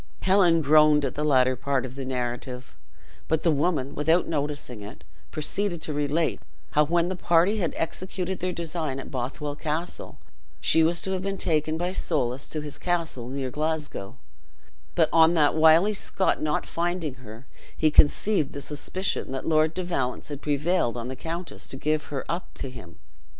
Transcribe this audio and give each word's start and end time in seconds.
Helen 0.21 0.63
groaned 0.63 1.05
at 1.05 1.13
the 1.13 1.23
latter 1.23 1.55
part 1.55 1.85
of 1.85 1.93
the 1.93 2.05
narrative, 2.05 2.75
but 3.27 3.43
the 3.43 3.51
woman, 3.51 3.93
without 3.93 4.27
noticing 4.27 4.81
it, 4.81 5.03
proceeded 5.29 5.79
to 5.83 5.93
relate 5.93 6.41
how, 6.71 6.85
when 6.87 7.07
the 7.07 7.15
party 7.15 7.57
had 7.57 7.75
executed 7.77 8.39
their 8.39 8.51
design 8.51 8.99
at 8.99 9.11
Bothwell 9.11 9.55
Castle, 9.55 10.17
she 10.59 10.81
was 10.81 11.03
to 11.03 11.11
have 11.11 11.21
been 11.21 11.37
taken 11.37 11.77
by 11.77 11.91
Soulis 11.93 12.49
to 12.49 12.61
his 12.61 12.79
castle 12.79 13.29
near 13.29 13.51
Glasgow; 13.51 14.17
but 14.95 15.07
on 15.13 15.35
that 15.35 15.53
wily 15.53 15.93
Scot 15.93 16.41
not 16.41 16.65
finding 16.65 17.13
her, 17.21 17.45
he 17.77 17.91
conceived 17.91 18.53
the 18.53 18.61
suspicion 18.63 19.29
that 19.31 19.47
Lord 19.47 19.75
de 19.75 19.83
Valence 19.83 20.29
had 20.29 20.41
prevailed 20.41 20.97
on 20.97 21.09
the 21.09 21.15
countess 21.15 21.67
to 21.67 21.77
give 21.77 22.05
her 22.05 22.25
up 22.27 22.51
to 22.55 22.71
him. 22.71 22.97